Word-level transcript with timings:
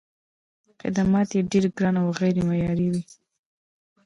خدمات 0.79 1.29
یې 1.35 1.41
ډېر 1.51 1.65
ګران 1.77 1.95
او 2.01 2.07
غیر 2.19 2.35
معیاري 2.47 2.87
وي. 2.91 3.03